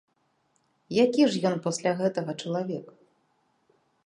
[1.05, 2.85] Які ж ён пасля гэтага чалавек?